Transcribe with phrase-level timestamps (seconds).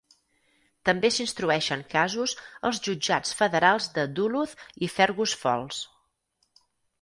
[0.89, 2.33] També s'instrueixen casos
[2.69, 4.57] als jutjats federals de Duluth
[4.89, 5.85] i Fergus Falls.